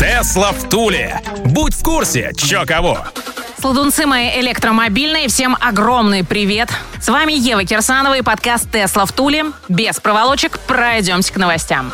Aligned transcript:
Тесла 0.00 0.52
в 0.52 0.66
Туле. 0.70 1.20
Будь 1.44 1.74
в 1.74 1.82
курсе, 1.82 2.32
чё 2.34 2.64
кого. 2.64 3.00
Сладунцы 3.60 4.06
мои 4.06 4.40
электромобильные, 4.40 5.28
всем 5.28 5.58
огромный 5.60 6.24
привет. 6.24 6.70
С 6.98 7.08
вами 7.08 7.34
Ева 7.34 7.64
Кирсанова 7.64 8.16
и 8.16 8.22
подкаст 8.22 8.70
«Тесла 8.72 9.04
в 9.04 9.12
Туле». 9.12 9.52
Без 9.68 10.00
проволочек 10.00 10.58
пройдемся 10.60 11.34
к 11.34 11.36
новостям. 11.36 11.92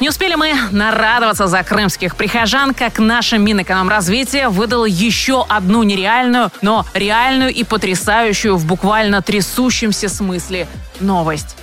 Не 0.00 0.08
успели 0.08 0.34
мы 0.34 0.52
нарадоваться 0.72 1.46
за 1.46 1.62
крымских 1.62 2.16
прихожан, 2.16 2.74
как 2.74 2.98
наше 2.98 3.38
Минэкономразвитие 3.38 4.48
выдало 4.48 4.86
еще 4.86 5.46
одну 5.48 5.84
нереальную, 5.84 6.50
но 6.60 6.84
реальную 6.92 7.54
и 7.54 7.62
потрясающую 7.62 8.56
в 8.56 8.66
буквально 8.66 9.22
трясущемся 9.22 10.08
смысле 10.08 10.66
новость. 10.98 11.54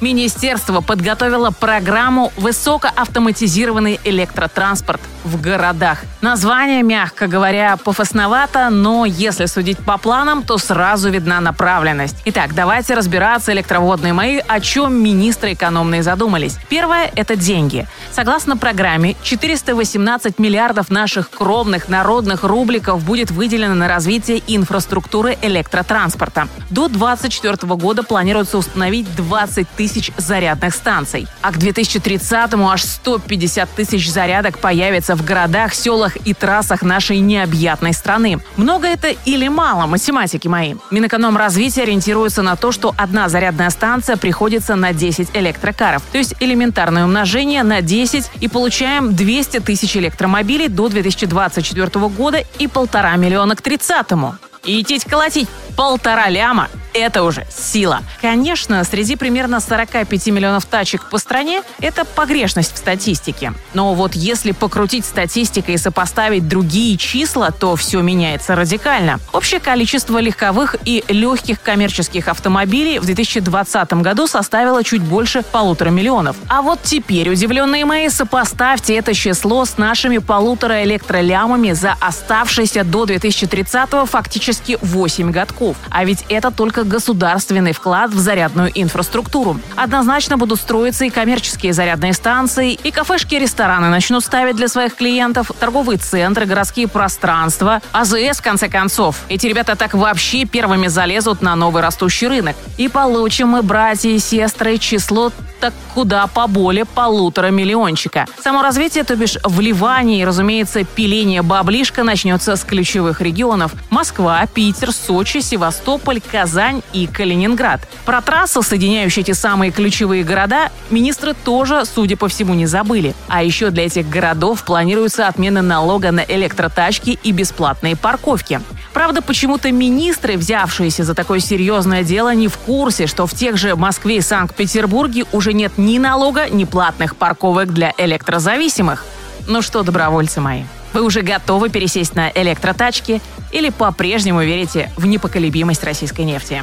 Министерство 0.00 0.80
подготовило 0.80 1.50
программу 1.50 2.32
«Высокоавтоматизированный 2.36 3.98
электротранспорт» 4.04 5.00
в 5.24 5.40
городах. 5.40 5.98
Название, 6.20 6.82
мягко 6.82 7.26
говоря, 7.26 7.76
пофасновато, 7.76 8.70
но 8.70 9.04
если 9.04 9.46
судить 9.46 9.78
по 9.78 9.98
планам, 9.98 10.44
то 10.44 10.56
сразу 10.56 11.10
видна 11.10 11.40
направленность. 11.40 12.16
Итак, 12.26 12.54
давайте 12.54 12.94
разбираться, 12.94 13.52
электроводные 13.52 14.12
мои, 14.12 14.38
о 14.38 14.60
чем 14.60 14.94
министры 15.02 15.52
экономные 15.52 16.04
задумались. 16.04 16.56
Первое– 16.68 17.10
это 17.16 17.34
деньги. 17.34 17.86
Согласно 18.12 18.56
программе, 18.56 19.16
418 19.22 20.38
миллиардов 20.38 20.90
наших 20.90 21.28
кровных 21.30 21.88
народных 21.88 22.44
рубликов 22.44 23.04
будет 23.04 23.32
выделено 23.32 23.74
на 23.74 23.88
развитие 23.88 24.42
инфраструктуры 24.46 25.36
электротранспорта. 25.42 26.46
До 26.70 26.88
2024 26.88 27.74
года 27.74 28.04
планируется 28.04 28.58
установить 28.58 29.14
20 29.16 29.68
тысяч 29.76 29.87
зарядных 30.16 30.74
станций. 30.74 31.26
А 31.42 31.52
к 31.52 31.56
2030-му 31.56 32.68
аж 32.70 32.82
150 32.82 33.70
тысяч 33.70 34.10
зарядок 34.10 34.58
появится 34.58 35.14
в 35.14 35.24
городах, 35.24 35.74
селах 35.74 36.16
и 36.24 36.34
трассах 36.34 36.82
нашей 36.82 37.18
необъятной 37.18 37.92
страны. 37.92 38.40
Много 38.56 38.86
это 38.86 39.08
или 39.08 39.48
мало, 39.48 39.86
математики 39.86 40.48
мои? 40.48 40.74
Минэкономразвитие 40.90 41.84
ориентируется 41.84 42.42
на 42.42 42.56
то, 42.56 42.72
что 42.72 42.94
одна 42.96 43.28
зарядная 43.28 43.70
станция 43.70 44.16
приходится 44.16 44.76
на 44.76 44.92
10 44.92 45.30
электрокаров. 45.34 46.02
То 46.12 46.18
есть 46.18 46.34
элементарное 46.40 47.04
умножение 47.04 47.62
на 47.62 47.80
10 47.80 48.30
и 48.40 48.48
получаем 48.48 49.14
200 49.14 49.60
тысяч 49.60 49.96
электромобилей 49.96 50.68
до 50.68 50.88
2024 50.88 52.08
года 52.08 52.44
и 52.58 52.66
полтора 52.66 53.16
миллиона 53.16 53.56
к 53.56 53.60
30-му. 53.60 54.34
И 54.64 54.84
колотить 55.08 55.48
полтора 55.76 56.28
ляма 56.28 56.68
это 56.94 57.22
уже 57.22 57.46
сила. 57.50 58.02
Конечно, 58.20 58.82
среди 58.84 59.16
примерно 59.16 59.60
45 59.60 60.26
миллионов 60.28 60.64
тачек 60.66 61.08
по 61.10 61.18
стране 61.18 61.62
это 61.80 62.04
погрешность 62.04 62.74
в 62.74 62.78
статистике. 62.78 63.52
Но 63.74 63.94
вот 63.94 64.14
если 64.14 64.52
покрутить 64.52 65.04
статистикой 65.04 65.74
и 65.74 65.78
сопоставить 65.78 66.48
другие 66.48 66.96
числа, 66.96 67.50
то 67.50 67.76
все 67.76 68.00
меняется 68.00 68.54
радикально. 68.54 69.20
Общее 69.32 69.60
количество 69.60 70.18
легковых 70.18 70.76
и 70.84 71.04
легких 71.08 71.60
коммерческих 71.62 72.28
автомобилей 72.28 72.98
в 72.98 73.04
2020 73.04 73.92
году 73.94 74.26
составило 74.26 74.82
чуть 74.84 75.02
больше 75.02 75.42
полутора 75.42 75.90
миллионов. 75.90 76.36
А 76.48 76.62
вот 76.62 76.80
теперь, 76.82 77.30
удивленные 77.30 77.84
мои, 77.84 78.08
сопоставьте 78.08 78.96
это 78.96 79.14
число 79.14 79.64
с 79.64 79.78
нашими 79.78 80.18
полутора 80.18 80.84
электролямами 80.84 81.72
за 81.72 81.94
оставшиеся 82.00 82.84
до 82.84 83.06
2030 83.06 83.88
фактически 84.06 84.78
8 84.82 85.30
годков. 85.30 85.76
А 85.90 86.04
ведь 86.04 86.24
это 86.28 86.50
только 86.50 86.77
государственный 86.84 87.72
вклад 87.72 88.12
в 88.12 88.18
зарядную 88.18 88.70
инфраструктуру. 88.74 89.60
Однозначно 89.76 90.36
будут 90.36 90.60
строиться 90.60 91.04
и 91.04 91.10
коммерческие 91.10 91.72
зарядные 91.72 92.12
станции, 92.12 92.72
и 92.72 92.90
кафешки 92.90 93.34
и 93.34 93.38
рестораны 93.38 93.88
начнут 93.88 94.24
ставить 94.24 94.56
для 94.56 94.68
своих 94.68 94.96
клиентов, 94.96 95.50
торговые 95.58 95.98
центры, 95.98 96.46
городские 96.46 96.88
пространства, 96.88 97.80
АЗС, 97.92 98.38
в 98.38 98.42
конце 98.42 98.68
концов. 98.68 99.16
Эти 99.28 99.46
ребята 99.46 99.76
так 99.76 99.94
вообще 99.94 100.44
первыми 100.44 100.88
залезут 100.88 101.42
на 101.42 101.56
новый 101.56 101.82
растущий 101.82 102.28
рынок. 102.28 102.56
И 102.76 102.88
получим 102.88 103.48
мы, 103.48 103.62
братья 103.62 104.10
и 104.10 104.18
сестры, 104.18 104.78
число 104.78 105.32
так 105.58 105.74
куда 105.94 106.26
поболее 106.26 106.84
полутора 106.84 107.48
миллиончика. 107.48 108.26
Само 108.42 108.62
развитие, 108.62 109.04
то 109.04 109.16
бишь 109.16 109.36
вливание 109.44 110.22
и, 110.22 110.24
разумеется, 110.24 110.84
пиление 110.84 111.42
баблишка 111.42 112.04
начнется 112.04 112.56
с 112.56 112.64
ключевых 112.64 113.20
регионов. 113.20 113.72
Москва, 113.90 114.46
Питер, 114.46 114.92
Сочи, 114.92 115.40
Севастополь, 115.40 116.20
Казань 116.20 116.82
и 116.92 117.06
Калининград. 117.06 117.80
Про 118.04 118.22
трассу, 118.22 118.62
соединяющие 118.62 119.22
эти 119.22 119.32
самые 119.32 119.70
ключевые 119.70 120.24
города, 120.24 120.70
министры 120.90 121.34
тоже, 121.34 121.84
судя 121.84 122.16
по 122.16 122.28
всему, 122.28 122.54
не 122.54 122.66
забыли. 122.66 123.14
А 123.28 123.42
еще 123.42 123.70
для 123.70 123.86
этих 123.86 124.08
городов 124.08 124.64
планируется 124.64 125.26
отмена 125.26 125.62
налога 125.62 126.12
на 126.12 126.20
электротачки 126.20 127.18
и 127.22 127.32
бесплатные 127.32 127.96
парковки. 127.96 128.60
Правда, 128.92 129.22
почему-то 129.22 129.70
министры, 129.70 130.36
взявшиеся 130.36 131.04
за 131.04 131.14
такое 131.14 131.40
серьезное 131.40 132.02
дело, 132.02 132.34
не 132.34 132.48
в 132.48 132.58
курсе, 132.58 133.06
что 133.06 133.26
в 133.26 133.34
тех 133.34 133.56
же 133.56 133.76
Москве 133.76 134.16
и 134.16 134.20
Санкт-Петербурге 134.20 135.24
уже 135.32 135.47
нет 135.52 135.72
ни 135.76 135.98
налога, 135.98 136.48
ни 136.48 136.64
платных 136.64 137.16
парковок 137.16 137.72
для 137.72 137.92
электрозависимых. 137.98 139.04
Ну 139.46 139.62
что, 139.62 139.82
добровольцы 139.82 140.40
мои, 140.40 140.62
вы 140.92 141.02
уже 141.02 141.22
готовы 141.22 141.68
пересесть 141.68 142.14
на 142.14 142.30
электротачки 142.30 143.20
или 143.52 143.70
по-прежнему 143.70 144.42
верите 144.42 144.90
в 144.96 145.06
непоколебимость 145.06 145.84
российской 145.84 146.22
нефти? 146.22 146.62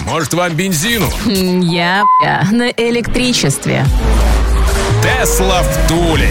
Может, 0.00 0.34
вам 0.34 0.54
бензину? 0.54 1.08
Я, 1.26 2.04
я 2.24 2.46
на 2.50 2.68
электричестве. 2.70 3.84
Тесла 5.02 5.62
в 5.62 5.88
Туле. 5.88 6.30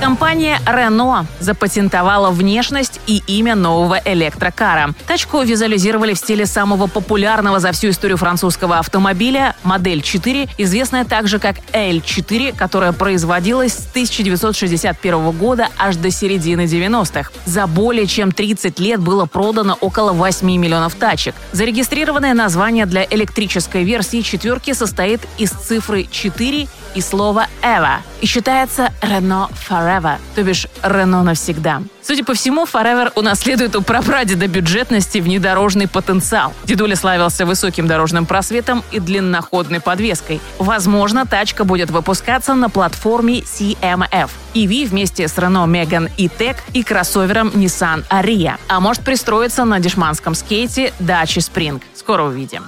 Компания 0.00 0.58
Renault 0.64 1.26
запатентовала 1.40 2.30
внешность 2.30 3.00
и 3.06 3.22
имя 3.26 3.54
нового 3.54 4.00
электрокара. 4.06 4.94
Тачку 5.06 5.42
визуализировали 5.42 6.14
в 6.14 6.18
стиле 6.18 6.46
самого 6.46 6.86
популярного 6.86 7.60
за 7.60 7.72
всю 7.72 7.90
историю 7.90 8.16
французского 8.16 8.78
автомобиля 8.78 9.54
модель 9.62 10.00
4, 10.00 10.48
известная 10.56 11.04
также 11.04 11.38
как 11.38 11.56
L4, 11.74 12.56
которая 12.56 12.92
производилась 12.92 13.74
с 13.74 13.90
1961 13.90 15.32
года 15.32 15.68
аж 15.78 15.96
до 15.96 16.10
середины 16.10 16.62
90-х. 16.62 17.30
За 17.44 17.66
более 17.66 18.06
чем 18.06 18.32
30 18.32 18.80
лет 18.80 19.00
было 19.00 19.26
продано 19.26 19.76
около 19.82 20.12
8 20.12 20.46
миллионов 20.46 20.94
тачек. 20.94 21.34
Зарегистрированное 21.52 22.32
название 22.32 22.86
для 22.86 23.04
электрической 23.04 23.84
версии 23.84 24.22
четверки 24.22 24.72
состоит 24.72 25.20
из 25.36 25.50
цифры 25.50 26.08
4 26.10 26.68
и 26.94 27.00
слова 27.02 27.48
«ever» 27.62 27.98
и 28.20 28.26
считается 28.26 28.92
Renault 29.00 29.50
Forever, 29.68 29.89
то 30.34 30.42
бишь 30.42 30.66
Renault 30.82 31.22
навсегда. 31.22 31.82
Судя 32.02 32.24
по 32.24 32.34
всему, 32.34 32.64
Forever 32.64 33.12
унаследует 33.14 33.76
у 33.76 33.82
прапрадеда 33.82 34.46
бюджетности 34.46 35.18
внедорожный 35.18 35.88
потенциал. 35.88 36.52
Дедуля 36.64 36.96
славился 36.96 37.46
высоким 37.46 37.86
дорожным 37.86 38.26
просветом 38.26 38.82
и 38.90 39.00
длинноходной 39.00 39.80
подвеской. 39.80 40.40
Возможно, 40.58 41.26
тачка 41.26 41.64
будет 41.64 41.90
выпускаться 41.90 42.54
на 42.54 42.70
платформе 42.70 43.40
CMF. 43.40 44.30
EV 44.54 44.88
вместе 44.88 45.28
с 45.28 45.36
Renault 45.36 45.68
Megane 45.68 46.10
E-Tech 46.16 46.56
и 46.72 46.82
кроссовером 46.82 47.48
Nissan 47.48 48.04
Ariya. 48.08 48.56
А 48.68 48.80
может 48.80 49.02
пристроиться 49.02 49.64
на 49.64 49.80
дешманском 49.80 50.34
скейте 50.34 50.92
Dacia 51.00 51.38
Spring. 51.38 51.80
Скоро 51.94 52.24
увидим. 52.24 52.64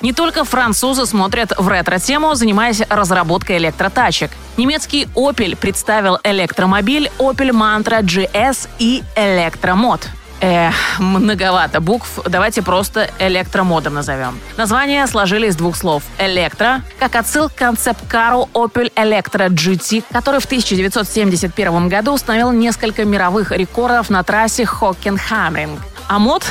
Не 0.00 0.12
только 0.12 0.44
французы 0.44 1.06
смотрят 1.06 1.52
в 1.56 1.68
ретро-тему, 1.68 2.34
занимаясь 2.34 2.82
разработкой 2.88 3.58
электротачек. 3.58 4.30
Немецкий 4.56 5.08
Opel 5.14 5.56
представил 5.56 6.18
электромобиль 6.22 7.10
Opel 7.18 7.50
Manta 7.50 8.02
GSe 8.02 8.68
ElektroMOD. 8.78 10.08
Эх, 10.40 10.74
многовато 11.00 11.80
букв. 11.80 12.20
Давайте 12.26 12.62
просто 12.62 13.10
электромодом 13.18 13.94
назовем. 13.94 14.38
Название 14.56 15.04
сложили 15.08 15.48
из 15.48 15.56
двух 15.56 15.76
слов. 15.76 16.04
Электро, 16.18 16.82
как 17.00 17.16
отсыл 17.16 17.48
к 17.48 17.56
концепт-кару 17.56 18.48
Opel 18.54 18.92
Elektro 18.94 19.48
GT, 19.48 20.04
который 20.12 20.38
в 20.38 20.44
1971 20.44 21.88
году 21.88 22.12
установил 22.12 22.52
несколько 22.52 23.04
мировых 23.04 23.50
рекордов 23.50 24.10
на 24.10 24.22
трассе 24.22 24.64
Хоккенхаймринг. 24.64 25.80
А 26.06 26.20
мод 26.20 26.44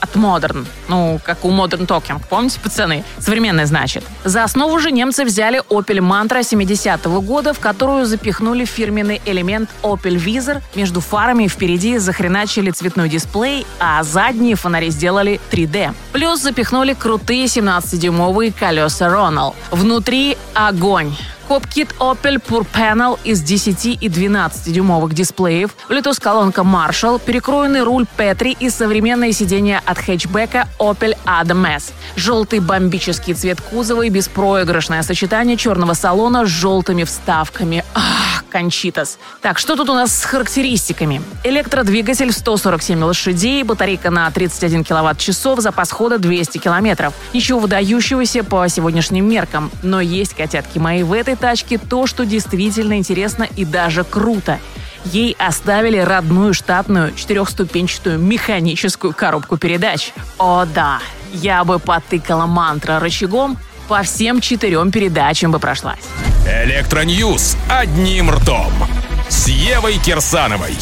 от 0.00 0.16
Modern. 0.16 0.66
Ну, 0.88 1.20
как 1.24 1.44
у 1.44 1.50
Modern 1.50 1.86
Talking, 1.86 2.20
помните, 2.28 2.60
пацаны? 2.60 3.04
Современный, 3.18 3.64
значит. 3.64 4.04
За 4.24 4.44
основу 4.44 4.78
же 4.78 4.90
немцы 4.90 5.24
взяли 5.24 5.62
Opel 5.68 5.98
Mantra 5.98 6.40
70-го 6.40 7.20
года, 7.20 7.52
в 7.52 7.60
которую 7.60 8.06
запихнули 8.06 8.64
фирменный 8.64 9.20
элемент 9.24 9.70
Opel 9.82 10.16
Visor. 10.16 10.60
Между 10.74 11.00
фарами 11.00 11.48
впереди 11.48 11.98
захреначили 11.98 12.70
цветной 12.70 13.08
дисплей, 13.08 13.66
а 13.78 14.02
задние 14.02 14.56
фонари 14.56 14.90
сделали 14.90 15.40
3D. 15.50 15.94
Плюс 16.12 16.40
запихнули 16.40 16.94
крутые 16.94 17.46
17-дюймовые 17.46 18.52
колеса 18.58 19.06
Ronald. 19.06 19.54
Внутри 19.70 20.36
огонь. 20.54 21.14
Копкит 21.48 21.94
Opel 21.98 22.42
Pure 22.46 22.66
Panel 22.74 23.18
из 23.24 23.40
10 23.40 23.98
и 24.02 24.08
12 24.10 24.70
дюймовых 24.70 25.14
дисплеев, 25.14 25.70
Bluetooth-колонка 25.88 26.60
Marshall, 26.60 27.18
перекроенный 27.24 27.84
руль 27.84 28.04
Petri 28.18 28.54
и 28.60 28.68
современное 28.68 29.32
сиденье 29.32 29.80
от 29.86 29.96
хэтчбека 29.96 30.68
Opel 30.78 31.16
Adam 31.24 31.66
S. 31.74 31.94
Желтый 32.16 32.60
бомбический 32.60 33.32
цвет 33.32 33.62
кузова 33.62 34.02
и 34.02 34.10
беспроигрышное 34.10 35.02
сочетание 35.02 35.56
черного 35.56 35.94
салона 35.94 36.44
с 36.44 36.50
желтыми 36.50 37.04
вставками. 37.04 37.82
Ах, 37.94 38.44
кончитас. 38.48 39.18
Так, 39.40 39.58
что 39.58 39.76
тут 39.76 39.88
у 39.90 39.94
нас 39.94 40.12
с 40.12 40.24
характеристиками? 40.24 41.22
Электродвигатель 41.44 42.32
147 42.32 43.02
лошадей, 43.02 43.62
батарейка 43.62 44.10
на 44.10 44.30
31 44.30 44.84
киловатт-часов, 44.84 45.60
запас 45.60 45.90
хода 45.90 46.18
200 46.18 46.58
километров. 46.58 47.14
Ничего 47.32 47.60
выдающегося 47.60 48.44
по 48.44 48.66
сегодняшним 48.68 49.28
меркам. 49.28 49.70
Но 49.82 50.00
есть, 50.00 50.34
котятки 50.34 50.78
мои, 50.78 51.02
в 51.02 51.12
этой 51.12 51.36
тачке 51.36 51.78
то, 51.78 52.06
что 52.06 52.24
действительно 52.24 52.98
интересно 52.98 53.46
и 53.56 53.64
даже 53.64 54.04
круто. 54.04 54.58
Ей 55.04 55.36
оставили 55.38 55.98
родную 55.98 56.54
штатную 56.54 57.14
четырехступенчатую 57.14 58.18
механическую 58.18 59.14
коробку 59.14 59.56
передач. 59.56 60.12
О 60.38 60.66
да, 60.66 61.00
я 61.32 61.64
бы 61.64 61.78
потыкала 61.78 62.46
мантра 62.46 62.98
рычагом, 62.98 63.58
по 63.88 64.02
всем 64.02 64.40
четырем 64.40 64.90
передачам 64.90 65.50
бы 65.50 65.58
прошлась. 65.58 66.04
Электроньюз 66.48 67.58
одним 67.68 68.30
ртом. 68.30 68.72
С 69.28 69.48
Евой 69.48 69.98
Кирсановой. 69.98 70.78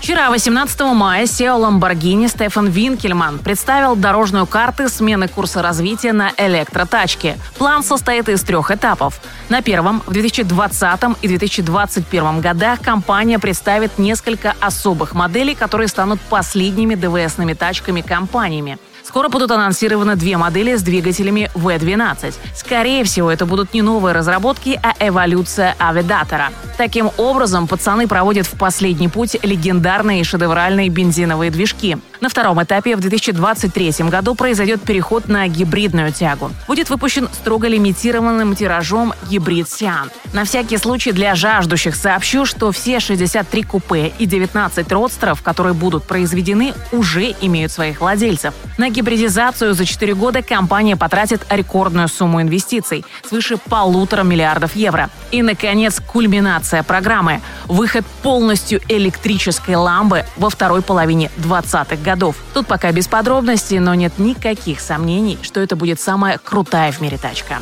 Вчера, 0.00 0.30
18 0.30 0.80
мая, 0.94 1.26
SEO 1.26 1.60
Lamborghini 1.60 2.26
Стефан 2.26 2.66
Винкельман 2.66 3.38
представил 3.38 3.94
дорожную 3.94 4.46
карту 4.46 4.88
смены 4.88 5.28
курса 5.28 5.62
развития 5.62 6.12
на 6.12 6.32
электротачки. 6.36 7.38
План 7.56 7.84
состоит 7.84 8.28
из 8.28 8.42
трех 8.42 8.72
этапов. 8.72 9.20
На 9.48 9.62
первом, 9.62 10.02
в 10.06 10.12
2020 10.12 11.00
и 11.22 11.28
2021 11.28 12.40
годах, 12.40 12.80
компания 12.80 13.38
представит 13.38 13.96
несколько 13.98 14.56
особых 14.60 15.14
моделей, 15.14 15.54
которые 15.54 15.86
станут 15.86 16.20
последними 16.22 16.96
ДВСными 16.96 17.52
тачками 17.52 18.00
компаниями. 18.00 18.78
Скоро 19.08 19.30
будут 19.30 19.50
анонсированы 19.50 20.16
две 20.16 20.36
модели 20.36 20.76
с 20.76 20.82
двигателями 20.82 21.50
V12. 21.54 22.34
Скорее 22.54 23.04
всего, 23.04 23.30
это 23.30 23.46
будут 23.46 23.72
не 23.72 23.80
новые 23.80 24.14
разработки, 24.14 24.78
а 24.82 24.92
эволюция 25.00 25.74
авидатора. 25.78 26.50
Таким 26.76 27.10
образом, 27.16 27.66
пацаны 27.66 28.06
проводят 28.06 28.46
в 28.46 28.58
последний 28.58 29.08
путь 29.08 29.38
легендарные 29.42 30.24
шедевральные 30.24 30.90
бензиновые 30.90 31.50
движки. 31.50 31.96
На 32.20 32.28
втором 32.28 32.60
этапе 32.60 32.96
в 32.96 33.00
2023 33.00 33.92
году 34.08 34.34
произойдет 34.34 34.82
переход 34.82 35.28
на 35.28 35.46
гибридную 35.46 36.12
тягу. 36.12 36.50
Будет 36.66 36.90
выпущен 36.90 37.28
строго 37.32 37.68
лимитированным 37.68 38.56
тиражом 38.56 39.14
гибрид 39.30 39.70
Сиан. 39.70 40.10
На 40.32 40.44
всякий 40.44 40.78
случай 40.78 41.12
для 41.12 41.36
жаждущих 41.36 41.94
сообщу, 41.94 42.44
что 42.44 42.72
все 42.72 42.98
63 42.98 43.62
купе 43.62 44.12
и 44.18 44.26
19 44.26 44.90
родстеров, 44.90 45.42
которые 45.42 45.74
будут 45.74 46.04
произведены, 46.04 46.74
уже 46.90 47.34
имеют 47.40 47.70
своих 47.70 48.00
владельцев. 48.00 48.52
На 48.78 48.90
гибридизацию 48.90 49.74
за 49.74 49.86
4 49.86 50.14
года 50.14 50.42
компания 50.42 50.96
потратит 50.96 51.46
рекордную 51.50 52.08
сумму 52.08 52.42
инвестиций– 52.42 53.04
свыше 53.28 53.58
полутора 53.58 54.24
миллиардов 54.24 54.74
евро. 54.74 55.08
И, 55.30 55.42
наконец, 55.42 56.00
кульминация 56.00 56.82
программы– 56.82 57.40
выход 57.68 58.04
полностью 58.22 58.80
электрической 58.88 59.76
ламбы 59.76 60.24
во 60.36 60.50
второй 60.50 60.82
половине 60.82 61.30
20-х 61.38 62.07
годов. 62.08 62.36
Тут 62.54 62.66
пока 62.66 62.90
без 62.90 63.06
подробностей, 63.06 63.78
но 63.80 63.94
нет 63.94 64.18
никаких 64.18 64.80
сомнений, 64.80 65.38
что 65.42 65.60
это 65.60 65.76
будет 65.76 66.00
самая 66.00 66.38
крутая 66.38 66.90
в 66.90 67.02
мире 67.02 67.18
тачка. 67.18 67.58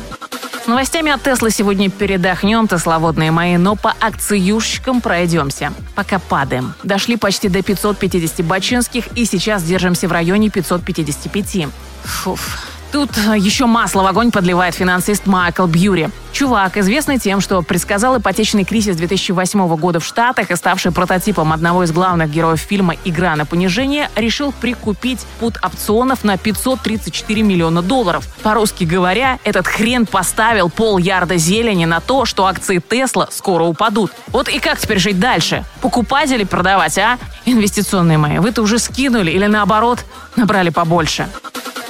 С 0.63 0.67
новостями 0.67 1.11
от 1.11 1.21
Теслы 1.21 1.51
сегодня 1.51 1.89
передохнем, 1.89 2.65
тесловодные 2.67 3.31
мои, 3.31 3.57
но 3.57 3.75
по 3.75 3.93
акциюшечкам 3.99 5.01
пройдемся. 5.01 5.73
Пока 5.95 6.19
падаем. 6.19 6.73
Дошли 6.83 7.17
почти 7.17 7.49
до 7.49 7.61
550 7.61 8.45
бачинских 8.45 9.07
и 9.17 9.25
сейчас 9.25 9.63
держимся 9.63 10.07
в 10.07 10.13
районе 10.13 10.49
555. 10.49 11.67
Фуф. 12.03 12.76
Тут 12.91 13.11
еще 13.17 13.65
масло 13.65 14.01
в 14.01 14.07
огонь 14.07 14.31
подливает 14.31 14.75
финансист 14.75 15.25
Майкл 15.25 15.65
Бьюри. 15.65 16.09
Чувак, 16.31 16.77
известный 16.77 17.17
тем, 17.17 17.41
что 17.41 17.61
предсказал 17.61 18.17
ипотечный 18.17 18.63
кризис 18.63 18.95
2008 18.95 19.75
года 19.75 19.99
в 19.99 20.05
Штатах 20.05 20.51
и 20.51 20.55
ставший 20.55 20.91
прототипом 20.91 21.51
одного 21.51 21.83
из 21.83 21.91
главных 21.91 22.29
героев 22.29 22.59
фильма 22.59 22.95
«Игра 23.05 23.35
на 23.35 23.45
понижение», 23.45 24.09
решил 24.15 24.51
прикупить 24.51 25.19
пут 25.39 25.57
опционов 25.63 26.23
на 26.23 26.37
534 26.37 27.41
миллиона 27.41 27.81
долларов. 27.81 28.27
По-русски 28.43 28.83
говоря, 28.83 29.39
этот 29.43 29.67
хрен 29.67 30.05
поставил 30.05 30.69
пол 30.69 30.97
ярда 30.97 31.37
зелени 31.37 31.85
на 31.85 31.99
то, 31.99 32.25
что 32.25 32.45
акции 32.45 32.79
Тесла 32.79 33.27
скоро 33.31 33.63
упадут. 33.63 34.11
Вот 34.27 34.47
и 34.47 34.59
как 34.59 34.79
теперь 34.79 34.99
жить 34.99 35.19
дальше? 35.19 35.65
Покупать 35.81 36.31
или 36.31 36.43
продавать, 36.43 36.97
а? 36.99 37.17
Инвестиционные 37.45 38.17
мои, 38.17 38.37
вы-то 38.37 38.61
уже 38.61 38.77
скинули 38.77 39.31
или 39.31 39.47
наоборот 39.47 40.05
набрали 40.35 40.69
побольше? 40.69 41.27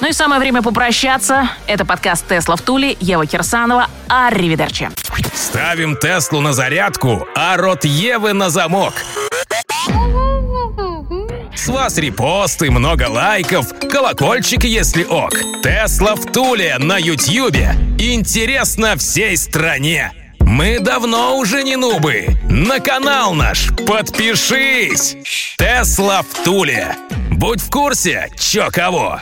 Ну 0.00 0.08
и 0.08 0.12
самое 0.12 0.40
время 0.40 0.62
попрощаться. 0.62 1.50
Это 1.66 1.84
подкаст 1.84 2.28
«Тесла 2.28 2.54
в 2.54 2.62
Туле». 2.62 2.96
Ева 3.00 3.26
Кирсанова. 3.26 3.88
Арривидерчи. 4.08 4.90
Ставим 5.34 5.96
Теслу 5.96 6.40
на 6.40 6.52
зарядку, 6.52 7.26
а 7.34 7.56
рот 7.56 7.84
Евы 7.84 8.32
на 8.32 8.48
замок. 8.48 8.94
С 11.54 11.66
вас 11.66 11.98
репосты, 11.98 12.70
много 12.70 13.08
лайков, 13.08 13.66
колокольчик, 13.90 14.64
если 14.64 15.02
ок. 15.02 15.32
Тесла 15.62 16.14
в 16.14 16.30
Туле 16.32 16.78
на 16.78 16.96
Ютьюбе. 16.98 17.74
Интересно 17.98 18.96
всей 18.96 19.36
стране. 19.36 20.12
Мы 20.38 20.78
давно 20.78 21.36
уже 21.36 21.64
не 21.64 21.76
нубы. 21.76 22.28
На 22.48 22.78
канал 22.78 23.34
наш 23.34 23.68
подпишись. 23.86 25.16
Тесла 25.58 26.22
в 26.22 26.44
Туле. 26.44 26.94
Будь 27.30 27.60
в 27.60 27.70
курсе, 27.70 28.30
чё 28.38 28.68
кого. 28.70 29.20